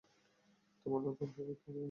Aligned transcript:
তোমার 0.85 1.01
নতুন 1.01 1.29
কোন 1.29 1.47
খবর? 1.55 1.79